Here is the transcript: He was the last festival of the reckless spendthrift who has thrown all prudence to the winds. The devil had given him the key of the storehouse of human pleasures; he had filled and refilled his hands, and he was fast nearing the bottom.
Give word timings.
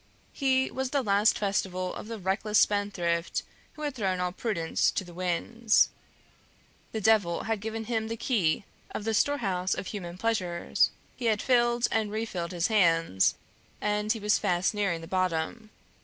He 0.33 0.71
was 0.71 0.89
the 0.89 1.03
last 1.03 1.37
festival 1.37 1.93
of 1.93 2.07
the 2.07 2.17
reckless 2.17 2.57
spendthrift 2.57 3.43
who 3.73 3.83
has 3.83 3.93
thrown 3.93 4.19
all 4.19 4.31
prudence 4.31 4.89
to 4.89 5.03
the 5.03 5.13
winds. 5.13 5.89
The 6.91 6.99
devil 7.01 7.43
had 7.43 7.61
given 7.61 7.83
him 7.83 8.07
the 8.07 8.17
key 8.17 8.65
of 8.89 9.03
the 9.03 9.13
storehouse 9.13 9.75
of 9.75 9.85
human 9.85 10.17
pleasures; 10.17 10.89
he 11.15 11.25
had 11.25 11.39
filled 11.39 11.87
and 11.91 12.09
refilled 12.11 12.51
his 12.51 12.65
hands, 12.65 13.35
and 13.79 14.11
he 14.11 14.19
was 14.19 14.39
fast 14.39 14.73
nearing 14.73 15.01
the 15.01 15.07
bottom. 15.07 15.69